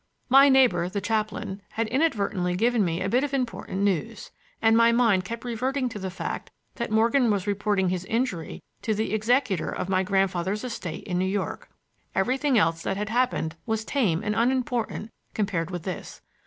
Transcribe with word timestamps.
My 0.29 0.49
neighbor, 0.49 0.89
the 0.89 0.99
chaplain, 0.99 1.61
had 1.73 1.87
inadvertently 1.89 2.55
given 2.55 2.83
me 2.83 3.03
a 3.03 3.07
bit 3.07 3.23
of 3.23 3.35
important 3.35 3.81
news; 3.81 4.31
and 4.59 4.75
my 4.75 4.91
mind 4.91 5.25
kept 5.25 5.45
reverting 5.45 5.89
to 5.89 5.99
the 5.99 6.09
fact 6.09 6.49
that 6.77 6.89
Morgan 6.89 7.29
was 7.29 7.45
reporting 7.45 7.89
his 7.89 8.03
injury 8.05 8.63
to 8.81 8.95
the 8.95 9.13
executor 9.13 9.69
of 9.69 9.89
my 9.89 10.01
grandfather's 10.01 10.63
estate 10.63 11.03
in 11.03 11.19
New 11.19 11.25
York. 11.29 11.69
Everything 12.15 12.57
else 12.57 12.81
that 12.81 12.97
had 12.97 13.09
happened 13.09 13.55
was 13.67 13.85
tame 13.85 14.23
and 14.23 14.33
unimportant 14.33 15.11
compared 15.35 15.69
with 15.69 15.83
this. 15.83 16.23